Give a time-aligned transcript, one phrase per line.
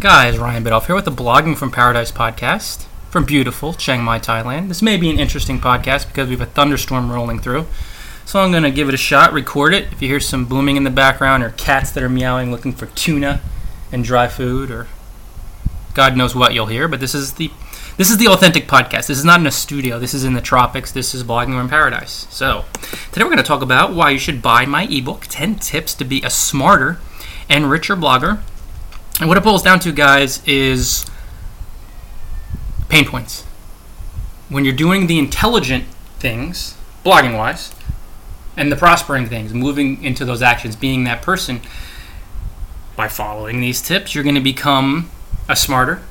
[0.00, 4.68] Guys, Ryan Biddulph here with the Blogging from Paradise podcast from beautiful Chiang Mai, Thailand.
[4.68, 7.66] This may be an interesting podcast because we have a thunderstorm rolling through.
[8.24, 9.92] So I'm going to give it a shot, record it.
[9.92, 12.86] If you hear some booming in the background or cats that are meowing looking for
[12.86, 13.42] tuna
[13.92, 14.86] and dry food or
[15.92, 17.50] God knows what you'll hear, but this is the
[17.98, 19.08] this is the authentic podcast.
[19.08, 19.98] This is not in a studio.
[19.98, 20.92] This is in the tropics.
[20.92, 22.26] This is blogging from paradise.
[22.30, 22.64] So,
[23.12, 26.06] today we're going to talk about why you should buy my ebook 10 tips to
[26.06, 26.98] be a smarter
[27.50, 28.40] and richer blogger
[29.20, 31.04] and what it boils down to, guys, is
[32.88, 33.42] pain points.
[34.48, 35.84] When you're doing the intelligent
[36.18, 37.72] things, blogging wise,
[38.56, 41.60] and the prospering things, moving into those actions, being that person,
[42.96, 45.10] by following these tips, you're going to become
[45.48, 46.02] a smarter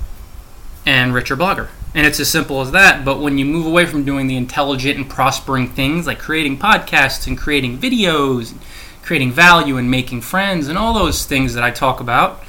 [0.85, 1.67] and richer blogger.
[1.93, 3.03] And it's as simple as that.
[3.03, 7.27] But when you move away from doing the intelligent and prospering things like creating podcasts
[7.27, 8.55] and creating videos,
[9.01, 12.43] creating value and making friends, and all those things that I talk about,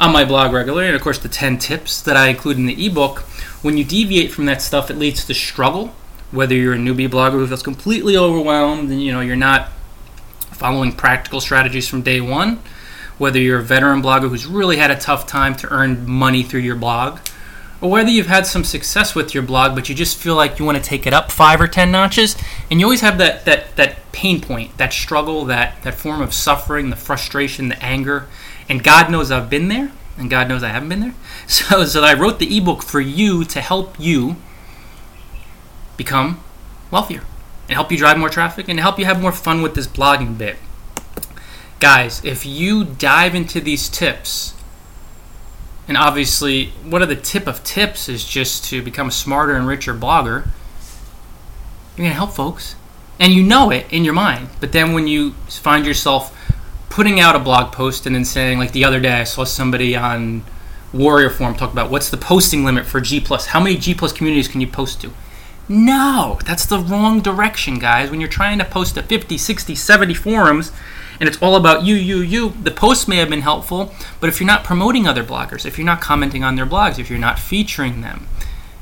[0.00, 2.86] on my blog regularly, and of course the 10 tips that I include in the
[2.86, 3.20] ebook.
[3.62, 5.94] When you deviate from that stuff, it leads to struggle.
[6.30, 9.68] Whether you're a newbie blogger who feels completely overwhelmed and you know you're not
[10.52, 12.62] following practical strategies from day one,
[13.18, 16.60] whether you're a veteran blogger who's really had a tough time to earn money through
[16.60, 17.18] your blog,
[17.80, 20.64] or whether you've had some success with your blog but you just feel like you
[20.64, 22.36] want to take it up five or ten notches,
[22.70, 26.34] and you always have that that that pain point, that struggle, that that form of
[26.34, 28.26] suffering, the frustration, the anger,
[28.68, 31.14] and God knows I've been there, and God knows I haven't been there.
[31.46, 34.36] So, so I wrote the ebook for you to help you
[35.96, 36.40] become
[36.92, 37.22] wealthier
[37.66, 40.38] and help you drive more traffic and help you have more fun with this blogging
[40.38, 40.56] bit.
[41.80, 44.54] Guys, if you dive into these tips,
[45.90, 49.66] and obviously, one of the tip of tips is just to become a smarter and
[49.66, 50.46] richer blogger.
[51.96, 52.76] You're going to help folks.
[53.18, 54.50] And you know it in your mind.
[54.60, 56.32] But then when you find yourself
[56.90, 59.96] putting out a blog post and then saying like the other day I saw somebody
[59.96, 60.44] on
[60.92, 63.46] Warrior Forum talk about what's the posting limit for G plus?
[63.46, 65.10] How many G plus communities can you post to?
[65.68, 68.12] No, that's the wrong direction, guys.
[68.12, 70.70] When you're trying to post to 50, 60, 70 forums
[71.20, 74.40] and it's all about you, you, you, the post may have been helpful, but if
[74.40, 77.38] you're not promoting other bloggers, if you're not commenting on their blogs, if you're not
[77.38, 78.26] featuring them,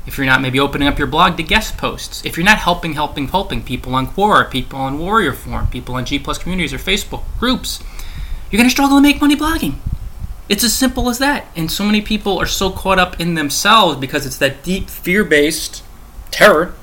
[0.07, 2.93] if you're not maybe opening up your blog to guest posts, if you're not helping,
[2.93, 6.77] helping, helping people on Quora, people on Warrior Forum, people on G plus communities or
[6.77, 7.83] Facebook groups,
[8.49, 9.75] you're going to struggle to make money blogging.
[10.47, 11.45] It's as simple as that.
[11.55, 15.23] And so many people are so caught up in themselves because it's that deep fear
[15.23, 15.83] based
[16.31, 16.73] terror.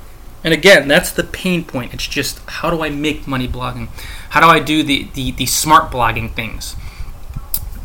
[0.44, 1.92] And again, that's the pain point.
[1.92, 3.88] It's just how do I make money blogging?
[4.30, 6.76] How do I do the, the, the smart blogging things?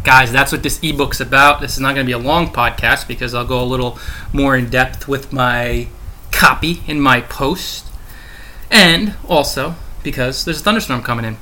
[0.04, 1.62] Guys, that's what this ebook's about.
[1.62, 4.00] This is not going to be a long podcast because I'll go a little
[4.34, 5.88] more in depth with my
[6.32, 7.88] copy in my post.
[8.70, 11.38] And also because there's a thunderstorm coming in.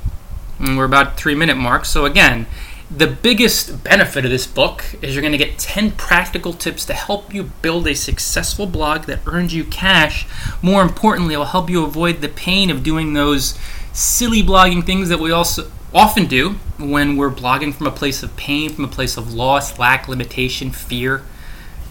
[0.58, 1.86] And we're about three minute mark.
[1.86, 2.46] So again,
[2.90, 6.92] the biggest benefit of this book is you're going to get 10 practical tips to
[6.92, 10.26] help you build a successful blog that earns you cash.
[10.60, 13.56] More importantly, it will help you avoid the pain of doing those
[13.92, 18.36] silly blogging things that we also often do when we're blogging from a place of
[18.36, 21.22] pain, from a place of loss, lack, limitation, fear.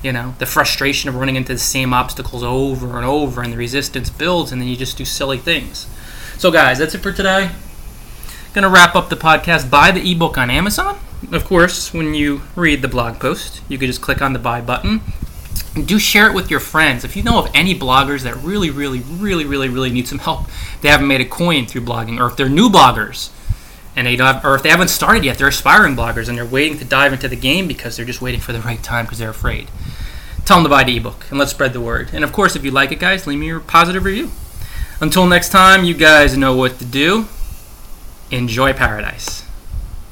[0.03, 3.57] You know, the frustration of running into the same obstacles over and over, and the
[3.57, 5.87] resistance builds, and then you just do silly things.
[6.37, 7.51] So, guys, that's it for today.
[8.51, 9.69] Going to wrap up the podcast.
[9.69, 10.97] Buy the ebook on Amazon.
[11.31, 14.59] Of course, when you read the blog post, you could just click on the buy
[14.59, 15.01] button.
[15.85, 17.03] Do share it with your friends.
[17.03, 20.47] If you know of any bloggers that really, really, really, really, really need some help,
[20.81, 23.29] they haven't made a coin through blogging, or if they're new bloggers
[23.95, 26.45] and they don't have, or if they haven't started yet, they're aspiring bloggers and they're
[26.45, 29.19] waiting to dive into the game because they're just waiting for the right time because
[29.19, 29.69] they're afraid.
[30.45, 32.09] Tell them to buy the ebook and let's spread the word.
[32.13, 34.31] And of course, if you like it, guys, leave me a positive review.
[34.99, 37.27] Until next time, you guys know what to do
[38.31, 39.48] enjoy paradise.